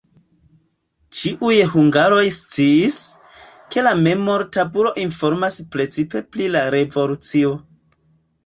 Ĉiuj 1.17 1.57
hungaroj 1.73 2.23
sciis, 2.37 2.97
ke 3.75 3.85
la 3.89 3.91
memortabulo 4.07 4.95
informas 5.05 5.61
precipe 5.77 6.27
pri 6.35 6.49
la 6.57 6.65
revolucio. 6.79 7.55